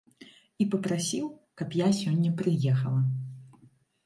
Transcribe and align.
І 0.63 0.65
папрасіў, 0.75 1.27
каб 1.61 1.75
я 1.81 1.87
сёння 2.01 2.31
прыехала. 2.41 3.01